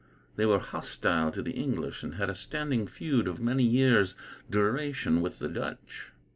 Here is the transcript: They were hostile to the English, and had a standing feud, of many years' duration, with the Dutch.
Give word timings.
They 0.35 0.47
were 0.47 0.57
hostile 0.57 1.29
to 1.31 1.43
the 1.43 1.51
English, 1.51 2.01
and 2.01 2.15
had 2.15 2.27
a 2.27 2.33
standing 2.33 2.87
feud, 2.87 3.27
of 3.27 3.39
many 3.39 3.61
years' 3.61 4.15
duration, 4.49 5.21
with 5.21 5.37
the 5.37 5.47
Dutch. 5.47 6.11